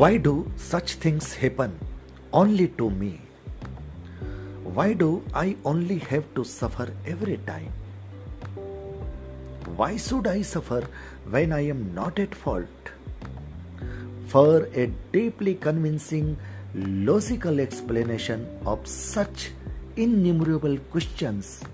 Why 0.00 0.16
do 0.16 0.48
such 0.56 0.92
things 1.02 1.34
happen 1.34 1.72
only 2.32 2.68
to 2.80 2.88
me? 2.88 3.20
Why 4.62 4.92
do 4.92 5.24
I 5.34 5.56
only 5.64 5.98
have 6.10 6.26
to 6.36 6.44
suffer 6.44 6.92
every 7.04 7.38
time? 7.38 7.72
Why 9.74 9.96
should 9.96 10.28
I 10.28 10.42
suffer 10.42 10.86
when 11.28 11.52
I 11.52 11.62
am 11.70 11.92
not 11.96 12.20
at 12.20 12.32
fault? 12.32 12.92
For 14.28 14.68
a 14.72 14.86
deeply 15.10 15.56
convincing 15.56 16.36
logical 16.76 17.58
explanation 17.58 18.46
of 18.66 18.86
such 18.86 19.50
innumerable 19.96 20.78
questions, 20.92 21.64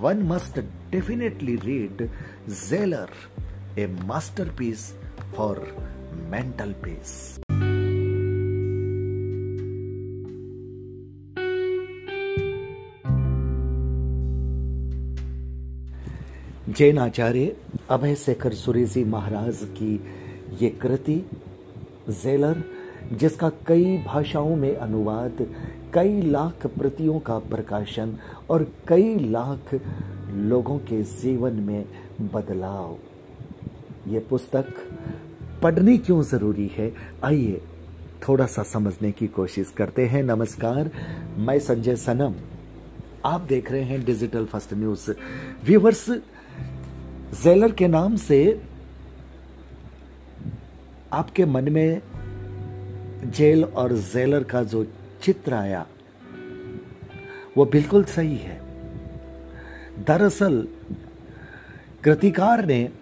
one 0.00 0.26
must 0.26 0.58
definitely 0.90 1.56
read 1.58 2.10
Zeller, 2.48 3.10
a 3.76 3.86
masterpiece 3.86 4.94
for 5.34 5.68
mental 6.28 6.72
peace. 6.82 7.43
Jain 16.76 16.98
आचार्य 16.98 17.56
अभय 17.90 18.14
शेखर 18.14 18.52
सुरेजी 18.52 19.04
महाराज 19.04 19.58
की 19.62 20.00
ये 20.62 20.70
कृति, 20.70 21.30
jailer, 22.10 22.64
जिसका 23.12 23.52
कई 23.66 23.98
भाषाओं 23.98 24.56
में 24.56 24.76
अनुवाद, 24.76 25.46
कई 25.94 26.22
लाख 26.22 26.66
प्रतियों 26.66 27.20
का 27.20 27.38
प्रकाशन 27.38 28.18
और 28.50 28.72
कई 28.88 29.18
लाख 29.18 29.80
लोगों 30.30 30.78
के 30.78 31.02
जीवन 31.02 31.52
में 31.52 31.84
बदलाव। 32.20 32.98
ये 34.08 34.18
पुस्तक 34.18 34.66
पढ़नी 35.62 35.98
क्यों 35.98 36.22
ज़रूरी 36.22 36.70
है? 36.76 36.92
आइए 37.24 37.60
थोड़ा 38.28 38.46
सा 38.46 38.62
समझने 38.62 39.12
की 39.12 39.26
कोशिश 39.26 39.70
करते 39.76 40.06
हैं। 40.06 40.22
नमस्कार, 40.22 40.90
मैं 41.36 41.58
संजय 41.58 41.96
सनम। 41.96 42.34
आप 43.24 43.40
देख 43.40 43.72
रहे 43.72 43.82
हैं 43.82 44.04
digital 44.04 44.44
first 44.44 44.74
news. 44.74 45.10
Viewers 45.64 46.10
Jailer 47.42 47.72
के 47.72 47.88
नाम 47.88 48.16
से 48.16 48.62
आपके 51.12 51.44
मन 51.44 51.72
में 51.72 52.02
जेल 53.26 53.64
और 53.64 53.92
जेलर 53.92 54.42
का 54.42 54.62
जो 54.62 54.84
चित्र 55.22 55.54
आया, 55.54 55.86
वो 57.56 57.64
बिल्कुल 57.64 58.04
सही 58.04 58.36
है। 58.36 58.60
दरअसल, 60.04 60.68
कृतिकार 62.04 62.64
ने 62.64 62.92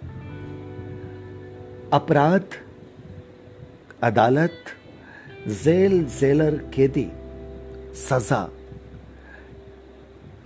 अपराध, 1.93 2.45
अदालत, 4.03 4.53
जेल, 5.49 6.05
जेलर, 6.05 6.57
कैदी, 6.75 7.13
सजा, 7.95 8.51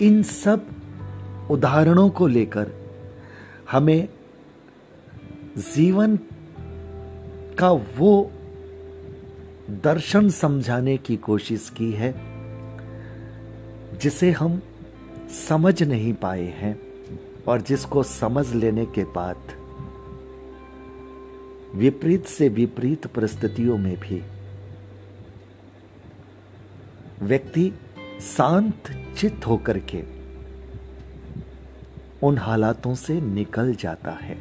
इन 0.01 0.23
सब 0.23 0.67
उदाहरणों 1.51 2.11
को 2.11 2.27
लेकर 2.27 2.86
हमें 3.71 4.09
जीवन 5.59 6.19
का 7.59 7.71
वो 7.71 8.31
दर्शन 9.71 10.29
समझाने 10.31 10.97
की 10.97 11.17
कोशिश 11.17 11.73
की 11.77 11.93
है, 11.93 12.15
जिसे 13.99 14.31
हम 14.31 14.63
समझ 15.49 15.83
नहीं 15.83 16.15
पाए 16.15 16.45
हैं 16.45 16.81
और 17.49 17.61
जिसको 17.61 18.03
समझ 18.03 18.55
लेने 18.55 18.87
के 18.87 19.05
बाद 19.05 19.37
विपरीत 21.75 22.27
से 22.27 22.49
विपरीत 22.49 23.07
परिस्थितियों 23.07 23.79
में 23.79 23.97
भी 24.01 24.23
व्यक्ति 27.23 27.73
शांत 28.21 28.83
चित्त 29.17 29.47
होकर 29.47 29.79
के 29.79 30.16
उन 32.23 32.39
हालातों 32.39 32.95
से 32.95 33.21
निकल 33.21 33.75
जाता 33.75 34.13
है। 34.13 34.39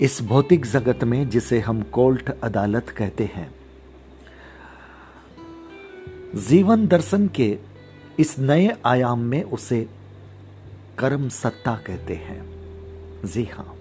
इस 0.00 0.20
भौतिक 0.22 0.66
जगत 0.66 1.04
में 1.04 1.28
जिसे 1.28 1.60
हम 1.60 1.82
कोर्ट 1.82 2.30
अदालत 2.42 2.88
कहते 2.88 3.24
हैं, 3.34 3.50
जीवन 6.38 6.86
दर्शन 6.86 7.28
के 7.28 7.58
इस 8.18 8.38
नए 8.38 8.76
आयाम 8.86 9.20
में 9.20 9.42
उसे 9.42 9.88
कर्म 10.98 11.28
सत्ता 11.28 11.74
कहते 11.76 12.14
हैं। 12.14 12.40
जी 13.26 13.44
हाँ, 13.44 13.74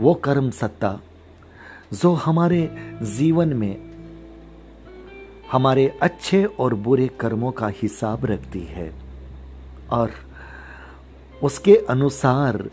वो 0.00 0.14
कर्म 0.14 0.50
सत्ता 0.50 0.98
जो 1.92 2.12
हमारे 2.12 2.68
जीवन 3.02 3.52
में 3.52 3.87
हमारे 5.52 5.98
अच्छे 6.02 6.44
और 6.44 6.74
बुरे 6.74 7.08
कर्मों 7.08 7.52
का 7.52 7.68
हिसाब 7.68 8.24
रखती 8.26 8.60
है 8.60 8.92
और 9.90 10.10
उसके 11.42 11.76
अनुसार 11.76 12.70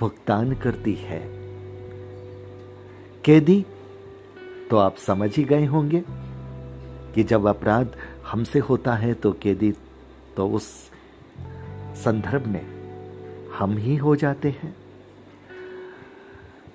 भुगतान 0.00 0.54
करती 0.54 0.94
है। 0.94 1.20
कैदी 3.24 3.66
तो 4.70 4.76
आप 4.76 4.96
समझ 4.96 5.36
ही 5.36 5.44
गए 5.44 5.64
होंगे 5.64 6.04
कि 7.14 7.22
जब 7.24 7.46
अपराध 7.46 7.96
हमसे 8.26 8.58
होता 8.58 8.94
है 8.94 9.14
तो 9.14 9.32
कैदी 9.32 9.72
तो 10.36 10.48
उस 10.48 10.90
संदर्भ 11.96 12.46
में 12.46 12.66
हम 13.58 13.76
ही 13.76 13.96
हो 13.96 14.16
जाते 14.16 14.48
हैं। 14.48 14.76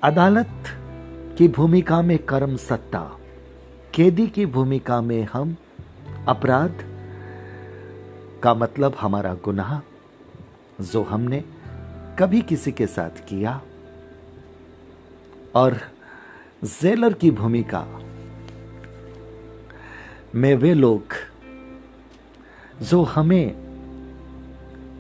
अदालत 0.04 0.64
की 1.38 1.48
भूमिका 1.48 2.02
में 2.02 2.18
कर्म 2.18 2.56
सत्ता 2.56 3.20
कैदी 3.96 4.28
की 4.28 4.46
भूमिका 4.46 5.02
में 5.02 5.28
हम 5.34 5.58
अपराध 6.28 6.78
का 8.44 8.54
मतलब 8.54 8.96
हमारा 9.00 9.34
गुनाह 9.34 9.80
जो 10.84 11.04
हमने 11.04 11.44
कभी 12.20 12.42
किसी 12.42 12.72
के 12.72 12.88
साथ 12.88 13.10
किया 13.10 13.62
और 15.56 15.78
जेलर 16.64 17.14
की 17.14 17.32
भूमिका 17.32 17.88
में 20.36 20.56
वे 20.56 20.74
लोग 20.74 21.04
जो 22.82 23.04
हमें 23.04 23.52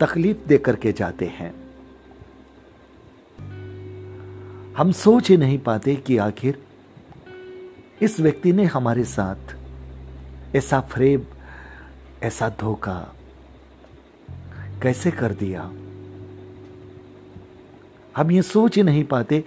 तकलीफ़ 0.01 0.37
देकर 0.47 0.75
के 0.75 0.91
जाते 0.91 1.25
हैं। 1.25 1.53
हम 4.77 4.91
सोच 4.91 5.29
ही 5.29 5.37
नहीं 5.37 5.59
पाते 5.59 5.95
कि 5.95 6.17
आखिर 6.17 6.62
इस 8.03 8.19
व्यक्ति 8.19 8.53
ने 8.53 8.63
हमारे 8.63 9.03
साथ 9.03 9.55
ऐसा 10.55 10.81
फ्रेब, 10.81 11.27
ऐसा 12.23 12.49
धोखा 12.49 13.15
कैसे 14.81 15.11
कर 15.11 15.33
दिया? 15.33 15.61
हम 18.17 18.31
ये 18.31 18.41
सोच 18.41 18.75
ही 18.75 18.83
नहीं 18.83 19.03
पाते 19.03 19.43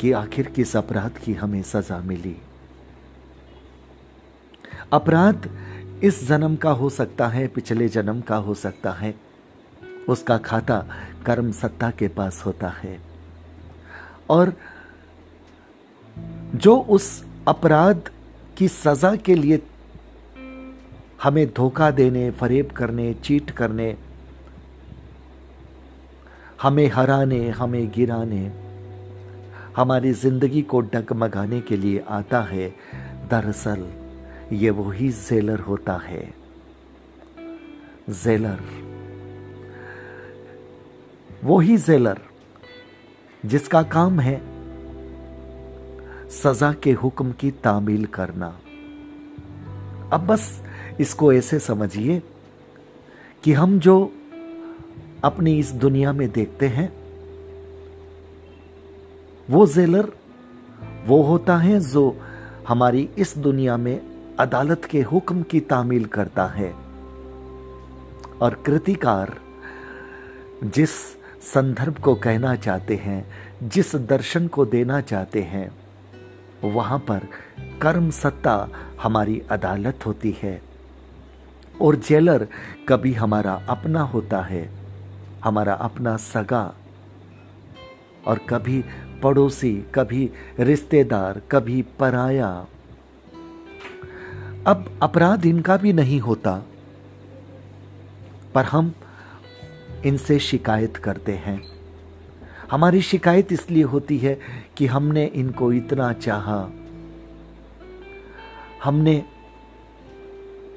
कि 0.00 0.12
आखिर 0.12 0.46
किस 0.46 0.76
अपराध 0.76 1.10
की 1.10 1.34
हमें 1.34 1.62
सजा 1.62 1.98
मिली। 1.98 2.36
अपराध 4.92 5.50
इस 6.04 6.28
जन्म 6.28 6.56
का 6.56 6.70
हो 6.70 6.90
सकता 6.90 7.28
है, 7.28 7.48
पिछले 7.48 7.88
जन्म 7.88 8.20
का 8.20 8.36
हो 8.36 8.54
सकता 8.54 8.92
है। 8.92 9.14
उसका 10.08 10.38
खाता 10.38 10.86
कर्म 11.26 11.52
सत्ता 11.52 11.90
के 11.90 12.08
पास 12.08 12.42
होता 12.46 12.68
है। 12.68 13.00
और 14.30 14.52
जो 16.54 16.76
उस 16.76 17.24
अपराध 17.48 18.10
की 18.58 18.68
सजा 18.68 19.16
के 19.16 19.34
लिए 19.34 19.62
हमें 21.22 21.46
धोखा 21.54 21.90
देने, 21.90 22.30
फरेब 22.30 22.70
करने, 22.70 23.14
चीट 23.14 23.50
करने, 23.50 23.96
हमें 26.62 26.88
हराने, 26.88 27.48
हमें 27.48 27.90
गिराने, 27.90 28.52
हमारी 29.76 30.12
ज़िंदगी 30.12 30.62
को 30.62 30.80
डगमगाने 30.80 31.60
के 31.60 31.76
लिए 31.76 32.04
आता 32.08 32.40
है, 32.40 32.68
दरअसल 33.30 33.86
ये 34.52 34.70
वही 34.70 35.08
जेलर 35.08 35.60
होता 35.60 35.96
है। 35.96 36.34
जेलर। 38.10 38.60
वही 41.44 41.76
जेलर 41.76 42.20
जिसका 43.46 43.82
काम 43.82 44.20
है 44.20 44.51
सजा 46.32 46.72
के 46.72 46.92
हुक्म 46.92 47.32
की 47.32 47.50
तामील 47.50 48.04
करना। 48.04 48.58
अब 50.12 50.26
बस 50.26 50.62
इसको 51.00 51.32
ऐसे 51.32 51.58
समझिए 51.58 52.22
कि 53.44 53.52
हम 53.52 53.78
जो 53.78 54.12
अपनी 55.24 55.58
इस 55.58 55.70
दुनिया 55.70 56.12
में 56.12 56.32
देखते 56.32 56.68
हैं, 56.68 56.92
वो 59.50 59.66
जेलर, 59.66 60.12
वो 61.06 61.22
होता 61.22 61.56
है 61.56 61.80
जो 61.80 62.16
हमारी 62.68 63.08
इस 63.18 63.38
दुनिया 63.38 63.76
में 63.76 64.00
अदालत 64.38 64.84
के 64.84 65.02
हुक्म 65.02 65.42
की 65.42 65.60
तामील 65.60 66.04
करता 66.04 66.46
है। 66.46 66.72
और 68.42 68.62
कृतिकार 68.66 69.40
जिस 70.64 70.90
संदर्भ 71.42 71.94
को 71.98 72.14
कहना 72.14 72.56
चाहते 72.56 72.96
हैं, 72.96 73.26
जिस 73.68 73.96
दर्शन 73.96 74.48
को 74.48 74.64
देना 74.64 75.00
चाहते 75.00 75.42
हैं 75.42 75.81
वहाँ 76.64 76.98
पर 76.98 77.26
कर्म 77.82 78.10
सत्ता 78.10 78.68
हमारी 79.02 79.40
अदालत 79.50 80.06
होती 80.06 80.36
है, 80.42 80.60
और 81.82 81.96
जेलर 81.96 82.46
कभी 82.88 83.12
हमारा 83.12 83.54
अपना 83.68 84.02
होता 84.02 84.40
है, 84.40 84.68
हमारा 85.44 85.74
अपना 85.74 86.16
सगा, 86.16 86.74
और 88.26 88.38
कभी 88.48 88.84
पड़ोसी, 89.22 89.74
कभी 89.94 90.30
रिश्तेदार, 90.60 91.40
कभी 91.50 91.82
पराया। 92.00 92.48
अब 94.66 94.98
अपराध 95.02 95.46
इनका 95.46 95.76
भी 95.76 95.92
नहीं 95.92 96.20
होता, 96.20 96.62
पर 98.54 98.64
हम 98.64 98.94
इनसे 100.06 100.38
शिकायत 100.38 100.96
करते 100.96 101.32
हैं। 101.36 101.60
हमारी 102.72 103.02
शिकायत 103.02 103.52
इसलिए 103.52 103.82
होती 103.82 104.18
है 104.18 104.40
कि 104.76 104.86
हमने 104.86 105.26
इनको 105.26 105.72
इतना 105.72 106.12
चाहा। 106.12 106.70
हमने 108.84 109.24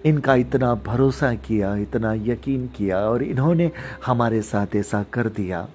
इनका 0.05 0.35
इतना 0.35 0.75
भरोसा 0.75 1.33
किया, 1.35 1.75
इतना 1.75 2.13
यकीन 2.13 2.67
किया 2.67 2.99
और 2.99 3.23
इन्होंने 3.23 3.71
हमारे 4.05 4.41
साथ 4.41 4.75
ऐसा 4.75 5.03
कर 5.03 5.29
दिया। 5.29 5.67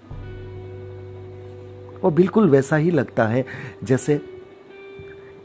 वो 2.05 2.11
बिल्कुल 2.11 2.50
वैसा 2.50 2.76
ही 2.76 2.90
लगता 2.90 3.26
है, 3.26 3.44
जैसे 3.84 4.20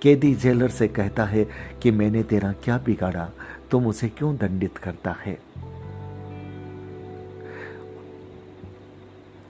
कैदी 0.01 0.35
जेलर 0.35 0.69
से 0.69 0.87
कहता 0.87 1.25
है 1.25 1.47
कि 1.81 1.91
मैंने 1.91 2.23
तेरा 2.23 2.51
क्या 2.51 2.77
बिगाड़ा, 2.77 3.31
तुम 3.71 3.87
उसे 3.87 4.09
क्यों 4.09 4.35
दंडित 4.35 4.77
करता 4.77 5.15
है? 5.25 5.39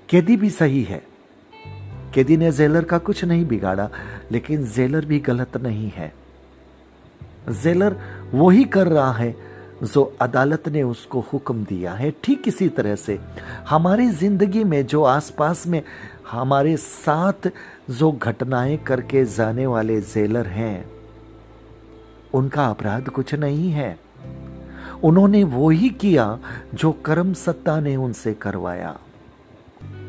कैदी 0.10 0.38
भी 0.38 0.50
सही 0.50 0.84
है। 0.84 1.15
कैदी 2.16 2.38
ने 2.38 2.52
जेलर 2.52 2.84
का 2.84 2.98
कुछ 2.98 3.24
नहीं 3.26 3.46
बिगाड़ा, 3.46 3.90
लेकिन 4.32 4.66
जेलर 4.66 5.06
भी 5.06 5.20
गलत 5.20 5.58
नहीं 5.58 5.90
है। 5.90 6.14
जेलर 7.64 7.96
वो 8.34 8.50
ही 8.50 8.64
कर 8.66 8.88
रहा 8.88 9.12
है 9.12 9.36
जो 9.84 10.04
अदालत 10.22 10.68
ने 10.68 10.84
उसको 10.84 11.20
हुक्म 11.34 11.64
दिया 11.66 11.94
है। 11.94 12.12
ठीक 12.24 12.48
इसी 12.48 12.68
तरह 12.70 12.96
से 12.96 13.20
हमारी 13.70 14.10
ज़िंदगी 14.10 14.64
में 14.64 14.86
जो 14.86 15.04
आसपास 15.04 15.66
में 15.68 15.82
हमारे 16.32 16.76
साथ 16.78 17.50
जो 17.92 18.12
घटनाएँ 18.12 18.78
करके 18.78 19.26
जाने 19.26 19.66
वाले 19.68 20.00
जेलर 20.02 20.48
हैं, 20.48 20.86
उनका 22.34 22.66
अपराध 22.66 23.10
कुछ 23.10 23.34
नहीं 23.36 23.72
है। 23.72 23.98
उन्होंने 25.04 25.44
वो 25.44 25.70
ही 25.70 25.90
किया 25.90 26.38
जो 26.74 26.92
कर्म 27.06 27.34
सत्ता 27.34 27.80
ने 27.80 27.96
उनसे 27.96 28.34
करवाया। 28.34 28.98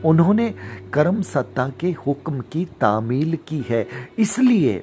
उन्होंने 0.05 0.55
कर्म 0.93 1.23
सत्ता 1.23 1.69
के 1.81 1.93
हुक्म 1.93 2.41
की 2.41 2.65
तामील 2.65 3.39
की 3.49 3.65
है। 3.69 3.89
इसलिए 4.19 4.83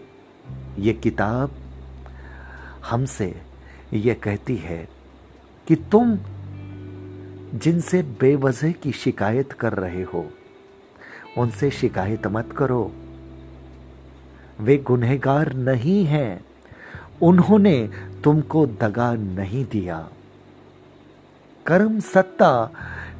ये 0.79 0.93
किताब 0.93 1.51
हमसे 2.89 3.41
ये 3.93 4.13
कहती 4.13 4.55
है 4.55 4.89
कि 5.67 5.75
तुम 5.75 6.17
जिनसे 7.53 8.03
बेवजह 8.03 8.71
की 8.71 8.91
शिकायत 8.91 9.51
कर 9.51 9.73
रहे 9.73 10.03
हो, 10.03 10.29
उनसे 11.37 11.71
शिकायत 11.71 12.27
मत 12.27 12.49
करो। 12.57 12.91
वे 14.59 14.77
गुनहगार 14.77 15.53
नहीं 15.53 16.05
हैं। 16.05 16.45
उन्होंने 17.21 17.89
तुमको 18.23 18.65
दगा 18.65 19.13
नहीं 19.13 19.65
दिया। 19.65 20.09
कर्म 21.65 21.99
सत्ता 21.99 22.71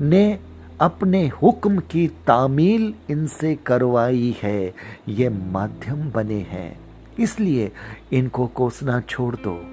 ने 0.02 0.40
अपने 0.84 1.28
हुक्म 1.28 1.80
की 1.80 2.08
तामील 2.08 2.94
इनसे 3.10 3.56
करवाई 3.56 4.36
है। 4.42 4.74
ये 5.08 5.30
माध्यम 5.30 6.12
बने 6.12 6.40
हैं। 6.40 6.80
इसलिए 7.20 7.72
इनको 8.14 8.48
कोसना 8.48 9.02
छोड़ 9.02 9.36
दो। 9.36 9.66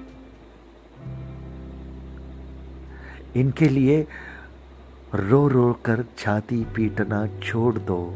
इनके 3.35 3.69
लिए 3.69 4.07
रो 5.15 5.47
रो 5.47 5.73
कर 5.85 6.05
छाती 6.17 6.65
पीटना 6.75 7.27
छोड़ 7.27 7.75
दो। 7.75 8.15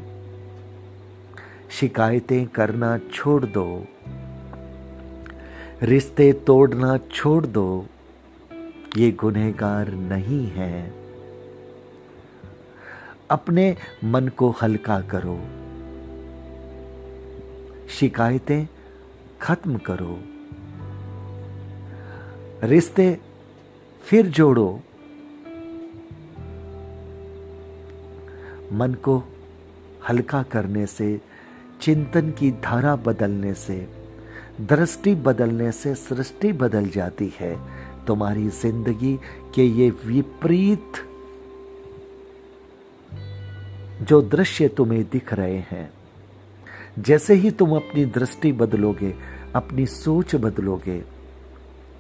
शिकायतें 1.72 2.48
करना 2.48 2.98
छोड़ 2.98 3.46
दो। 3.46 3.86
रिश्ते 5.84 6.34
तोड़ना 6.34 6.98
छोड़ 6.98 7.46
दो। 7.46 7.86
ये 8.98 9.12
गुनहगार 9.12 9.92
नहीं 9.92 10.48
है। 10.48 11.05
अपने 13.30 13.78
मन 14.04 14.28
को 14.28 14.50
हल्का 14.50 15.00
करो। 15.02 15.42
शिकायतें 17.90 18.68
खत्म 19.42 19.78
करो। 19.78 20.20
रिश्ते 22.64 23.20
फिर 24.02 24.28
जोड़ो। 24.28 24.80
मन 28.74 28.94
को 29.04 29.24
हल्का 30.10 30.44
करने 30.44 30.86
से, 30.86 31.22
चिंतन 31.82 32.32
की 32.32 32.52
धारा 32.52 32.96
बदलने 32.96 33.54
से, 33.54 33.88
दृष्टि 34.62 35.16
बदलने 35.16 35.72
से 35.72 35.96
सृष्टि 35.96 36.54
बदल 36.54 36.86
जाती 36.86 37.34
है। 37.40 37.60
तुम्हारी 38.06 38.50
ज़िंदगी 38.50 39.20
के 39.56 39.64
ये 39.64 39.90
विपरीत 39.90 40.92
जो 44.06 44.22
दृश्य 44.22 44.68
तुम्हें 44.68 45.04
दिख 45.12 45.34
रहे 45.34 45.58
हैं। 45.58 45.92
जैसे 47.00 47.34
ही 47.34 47.52
तुम 47.52 47.76
अपनी 47.76 48.06
दृष्टि 48.06 48.52
बदलोगे, 48.52 49.16
अपनी 49.56 49.86
सोच 49.86 50.36
बदलोगे, 50.36 51.04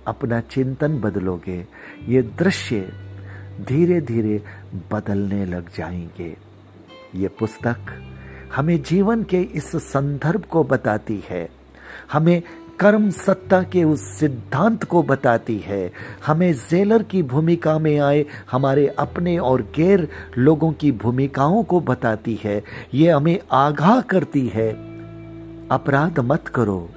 अपना 0.08 0.42
चिंतन 0.42 1.00
बदलोगे, 1.00 1.68
ये 2.08 2.22
दृश्य 2.22 2.94
धीरे 3.62 4.02
धीरे 4.02 4.44
बदलने 4.92 5.46
लग 5.46 5.70
जाएँगे। 5.76 6.38
ये 7.16 7.28
पुस्तक 7.28 7.78
हमें 8.56 8.84
जीवन 8.84 9.24
के 9.24 9.42
इस 9.42 9.76
संदर्भ 9.76 10.44
को 10.44 10.64
बताती 10.64 11.24
है। 11.30 11.50
हमें 12.12 12.42
कर्म 12.80 13.10
सत्ता 13.10 13.64
के 13.64 13.84
उस 13.84 14.02
सिद्धांत 14.02 14.84
को 14.84 15.04
बताती 15.04 15.58
है। 15.58 15.92
हमें 16.26 16.54
जेलर 16.54 17.04
की 17.04 17.24
भूमिका 17.24 17.80
में 17.80 18.00
आए 18.00 18.26
हमारे 18.52 18.88
अपने 18.88 19.38
और 19.38 19.62
गैर 19.76 20.08
लोगों 20.38 20.72
की 20.72 20.92
भूमिकाओं 20.92 21.64
को 21.64 21.80
बताती 21.80 22.40
है। 22.44 22.64
ये 22.94 23.12
हमें 23.12 23.40
आगाह 23.52 24.02
करती 24.02 24.48
है। 24.48 24.72
अपराध 25.72 26.20
मत 26.20 26.48
करो। 26.48 26.90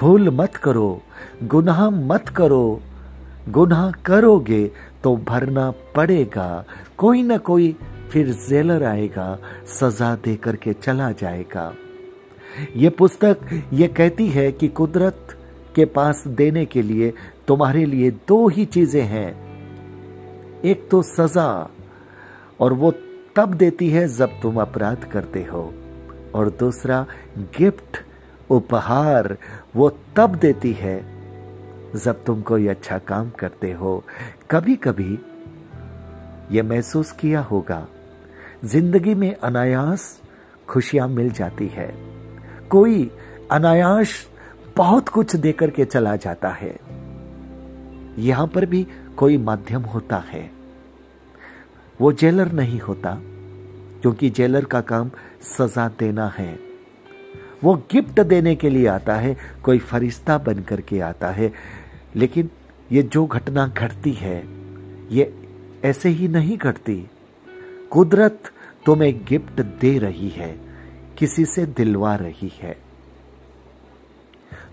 भूल 0.00 0.30
मत 0.30 0.56
करो। 0.56 1.02
गुनाह 1.44 1.90
मत 1.90 2.28
करो। 2.28 2.80
गुनाह 3.48 3.90
करोगे 3.90 4.70
तो 5.04 5.16
भरना 5.16 5.72
पड़ेगा। 5.96 6.64
कोई 6.98 7.22
ना 7.22 7.36
कोई 7.36 7.76
फिर 8.10 8.28
जेलर 8.28 8.84
आएगा, 8.84 9.38
सजा 9.66 10.14
दे 10.14 10.36
करके 10.36 10.72
चला 10.72 11.12
जाएगा। 11.12 11.72
ये 12.76 12.88
पुस्तक 12.90 13.40
ये 13.72 13.88
कहती 13.88 14.28
है 14.28 14.50
कि 14.52 14.68
कुदरत 14.68 15.36
के 15.74 15.84
पास 15.84 16.26
देने 16.28 16.64
के 16.66 16.82
लिए 16.82 17.12
तुम्हारे 17.48 17.84
लिए 17.86 18.10
दो 18.28 18.46
ही 18.48 18.64
चीज़ें 18.66 19.02
हैं। 19.02 19.30
एक 20.64 20.88
तो 20.90 21.02
सजा, 21.02 21.70
और 22.60 22.72
वो 22.72 22.92
तब 23.36 23.54
देती 23.54 23.88
है 23.90 24.06
जब 24.08 24.40
तुम 24.42 24.60
अपराध 24.60 25.04
करते 25.04 25.42
हो। 25.44 25.72
और 26.34 26.50
दूसरा, 26.50 27.06
गिफ्ट, 27.58 28.02
उपहार, 28.50 29.36
वो 29.76 29.88
तब 30.16 30.34
देती 30.36 30.72
है 30.72 30.98
जब 31.96 32.24
तुम 32.24 32.42
कोई 32.42 32.66
अच्छा 32.66 32.98
काम 32.98 33.30
करते 33.30 33.72
हो। 33.72 34.02
कभी 34.50 34.76
कभी 34.76 35.18
ये 36.52 36.62
महसूस 36.62 37.12
किया 37.12 37.40
होगा, 37.40 37.86
ज़िंदगी 38.64 39.14
में 39.14 39.34
अनायास 39.34 40.20
खुशियाँ 40.68 41.08
मिल 41.08 41.30
जाती 41.30 41.66
है। 41.66 41.88
कोई 42.70 43.10
अनायास 43.50 44.28
बहुत 44.76 45.08
कुछ 45.08 45.36
देकर 45.36 45.70
के 45.70 45.84
चला 45.84 46.16
जाता 46.16 46.48
है। 46.48 46.80
यहाँ 48.18 48.46
पर 48.46 48.66
भी 48.66 48.86
कोई 49.16 49.36
माध्यम 49.36 49.82
होता 49.82 50.16
है। 50.16 50.50
वो 52.00 52.12
जेलर 52.12 52.52
नहीं 52.52 52.80
होता, 52.80 53.18
क्योंकि 54.02 54.30
जेलर 54.30 54.64
का 54.64 54.80
काम 54.80 55.10
सजा 55.42 55.88
देना 55.88 56.28
है। 56.28 56.58
वो 57.64 57.74
गिफ्ट 57.74 58.20
देने 58.20 58.56
के 58.56 58.70
लिए 58.70 58.86
आता 58.86 59.14
है, 59.14 59.36
कोई 59.62 59.78
फरिश्ता 59.78 60.38
बन 60.38 60.58
करके 60.58 61.00
आता 61.00 61.28
है। 61.28 61.52
लेकिन 62.16 62.50
ये 62.92 63.02
जो 63.02 63.26
घटना 63.26 63.66
घटती 63.66 64.12
है, 64.12 64.44
ये 65.10 65.48
ऐसे 65.84 66.08
ही 66.08 66.28
नहीं 66.28 66.58
घटती। 66.58 67.06
कुदरत 67.90 68.42
तुम्हें 68.86 69.24
गिफ्ट 69.24 69.60
दे 69.60 69.98
रही 69.98 70.28
है। 70.28 70.69
किसी 71.20 71.44
से 71.44 71.66
दिलवा 71.66 72.14
रही 72.16 72.52
है। 72.60 72.76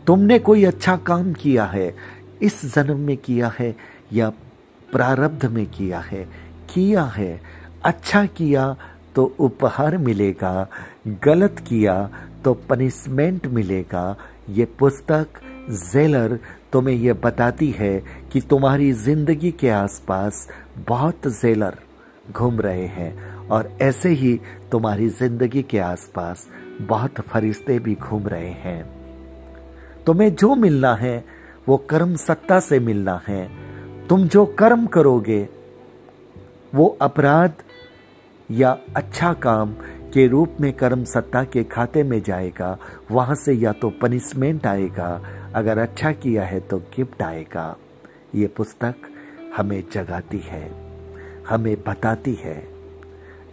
तुमने 0.08 0.40
कोई 0.40 0.64
अच्छा 0.64 0.96
काम 0.98 1.34
किया 1.34 1.66
है, 1.66 1.94
इस 2.42 2.62
जन्म 2.76 3.00
में 3.00 3.16
किया 3.18 3.52
है 3.60 3.76
या 4.14 4.30
प्रारब्ध 4.90 5.46
में 5.46 5.66
किया 5.68 6.00
है? 6.00 6.24
किया 6.74 7.04
है। 7.06 7.42
अच्छा 7.86 8.26
किया 8.26 8.76
तो 9.16 9.24
उपहार 9.40 9.98
मिलेगा, 9.98 10.68
गलत 11.24 11.60
किया 11.60 12.10
तो 12.44 12.54
पनिशमेंट 12.70 13.48
मिलेगा। 13.48 14.16
ये 14.50 14.66
पुस्तक 14.80 15.42
जेलर 15.70 16.40
तुम्हें 16.72 16.96
यह 16.96 17.14
बताती 17.14 17.70
है 17.72 18.00
कि 18.32 18.42
तुम्हारी 18.42 18.92
ज़िंदगी 18.94 19.52
के 19.52 19.70
आसपास 19.70 20.48
बहुत 20.88 21.28
जेलर 21.42 21.78
घूम 22.32 22.60
रहे 22.62 22.86
हैं। 22.88 23.37
और 23.52 23.72
ऐसे 23.82 24.10
ही 24.10 24.40
तुम्हारी 24.72 25.10
ज़िंदगी 25.10 25.64
के 25.64 25.80
आसपास 25.80 26.48
बहुत 26.82 27.20
फरिश्ते 27.22 27.80
भी 27.80 27.96
घूम 27.96 28.28
रहे 28.28 28.50
हैं। 28.50 28.84
तुम्हें 30.06 30.34
जो 30.36 30.56
मिलना 30.56 30.94
है, 30.96 31.24
वो 31.68 31.78
कर्म 31.90 32.16
सत्ता 32.16 32.60
से 32.60 32.80
मिलना 32.80 33.22
है। 33.28 33.50
तुम 34.08 34.28
जो 34.28 34.46
कर्म 34.60 34.86
करोगे, 34.88 35.48
वो 36.76 36.98
अपराध 37.02 37.64
या 38.50 38.78
अच्छा 38.96 39.34
काम 39.34 39.74
के 40.14 40.28
रूप 40.28 40.56
में 40.62 40.72
कर्म 40.74 41.04
सत्ता 41.04 41.44
के 41.44 41.64
खाते 41.64 42.04
में 42.04 42.22
जाएगा। 42.22 42.78
वहाँ 43.12 43.36
से 43.36 43.54
या 43.54 43.72
तो 43.72 43.90
पनिशमेंट 44.02 44.68
आएगा। 44.68 45.10
अगर 45.56 45.78
अच्छा 45.78 46.12
किया 46.12 46.44
है 46.44 46.60
तो 46.60 46.78
गिफ्ट 46.96 47.22
आएगा। 47.22 47.76
ये 48.36 48.48
पुस्तक 48.48 48.96
हमें 49.58 49.84
जगाती 49.94 50.40
है, 50.46 50.70
हमें 51.50 51.76
बताती 51.84 52.34
है। 52.34 52.77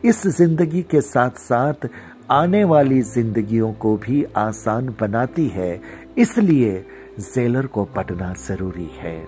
इस 0.05 0.27
ज़िंदगी 0.29 0.83
के 0.83 1.01
साथ 1.01 1.39
साथ 1.39 1.89
आने 2.31 2.63
वाली 2.65 3.01
जिंदगियों 3.03 3.73
को 3.73 3.97
भी 3.97 4.25
आसान 4.37 4.89
बनाती 5.01 5.47
है, 5.49 5.81
इसलिए 6.19 6.85
जेलर 7.21 7.67
को 7.67 7.85
पढ़ना 7.97 8.33
ज़रूरी 8.39 8.91
है। 8.99 9.25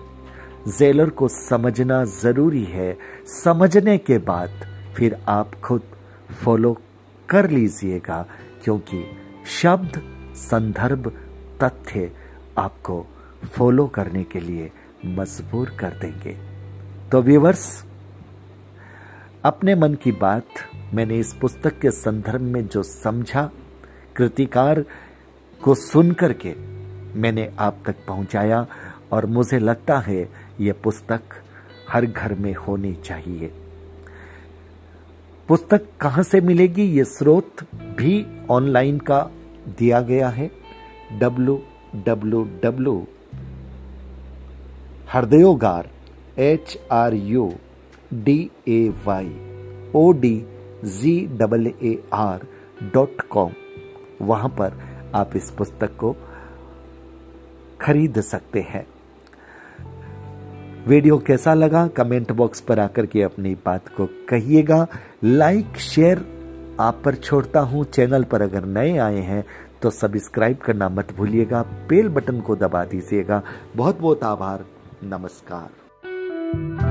जेलर 0.69 1.09
को 1.09 1.27
समझना 1.27 2.03
ज़रूरी 2.05 2.63
है। 2.63 2.97
समझने 3.25 3.97
के 3.97 4.17
बाद 4.17 4.65
फिर 4.95 5.17
आप 5.27 5.55
खुद 5.55 5.81
फॉलो 6.43 6.75
कर 7.29 7.49
लीजिएगा, 7.49 8.25
क्योंकि 8.63 9.03
शब्द, 9.61 10.01
संदर्भ, 10.35 11.11
तथ्य 11.63 12.11
आपको 12.57 13.05
फॉलो 13.47 13.87
करने 13.87 14.23
के 14.23 14.39
लिए 14.39 14.71
मजबूर 15.07 15.75
कर 15.79 15.99
देंगे। 16.01 16.37
तो 17.11 17.21
व्यूवर्स 17.21 17.83
अपने 19.45 19.75
मन 19.75 19.93
की 19.93 20.11
बात 20.11 20.45
मैंने 20.93 21.17
इस 21.19 21.33
पुस्तक 21.33 21.79
के 21.79 21.91
संदर्भ 21.91 22.41
में 22.41 22.67
जो 22.67 22.83
समझा, 22.83 23.51
कृतिकार 24.15 24.83
को 25.63 25.75
सुन 25.75 26.11
करके 26.11 26.53
मैंने 27.19 27.51
आप 27.59 27.81
तक 27.85 27.95
पहुँचाया 28.07 28.65
और 29.11 29.25
मुझे 29.25 29.59
लगता 29.59 29.99
है 29.99 30.29
यह 30.61 30.73
पुस्तक 30.83 31.21
हर 31.89 32.05
घर 32.05 32.33
में 32.33 32.53
होनी 32.53 32.93
चाहिए। 32.93 33.51
पुस्तक 35.47 35.87
कहाँ 36.01 36.23
से 36.23 36.41
मिलेगी 36.41 36.83
ये 36.83 37.03
स्रोत 37.03 37.63
भी 37.97 38.25
ऑनलाइन 38.49 38.99
का 38.99 39.19
दिया 39.79 40.01
गया 40.01 40.29
है। 40.29 40.51
W 41.19 41.61
W 41.95 42.43
W 42.63 43.07
हृदयोगार 45.13 45.89
H 46.39 46.77
R 46.91 47.13
U 47.13 47.51
D 48.13 48.39
A 48.67 48.93
Y 49.05 49.29
O 49.95 50.11
D 50.11 50.35
G 50.83 51.19
double 51.27 51.67
A 51.67 52.03
R 52.13 52.45
dot 52.93 53.21
com 53.21 53.51
वहाँ 54.21 54.49
पर 54.49 54.73
आप 55.15 55.35
इस 55.35 55.49
पुस्तक 55.51 55.95
को 55.95 56.15
खरीद 57.81 58.21
सकते 58.21 58.61
हैं। 58.61 58.85
वीडियो 60.87 61.17
कैसा 61.17 61.53
लगा? 61.53 61.87
कमेंट 61.87 62.31
बॉक्स 62.31 62.61
पर 62.61 62.79
आकर 62.79 63.05
के 63.05 63.21
अपनी 63.21 63.53
बात 63.55 63.87
को 63.87 64.05
कहिएगा। 64.29 64.87
लाइक, 65.23 65.77
शेयर 65.77 66.25
आप 66.79 67.01
पर 67.05 67.15
छोड़ता 67.15 67.59
हूँ। 67.59 67.83
चैनल 67.85 68.23
पर 68.23 68.41
अगर 68.41 68.65
नए 68.65 68.97
आए 68.97 69.21
हैं 69.21 69.43
तो 69.81 69.89
सब्सक्राइब 69.89 70.57
करना 70.57 70.89
मत 70.89 71.15
भूलिएगा। 71.17 71.61
बेल 71.89 72.09
बटन 72.09 72.41
को 72.41 72.55
दबा 72.55 72.83
दीजिएगा। 72.85 73.41
बहुत 73.75 73.99
बहुत 73.99 74.23
आभार। 74.23 74.65
नमस्कार। 75.03 76.86